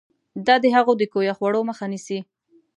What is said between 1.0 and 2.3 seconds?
کویه خوړو مخه نیسي.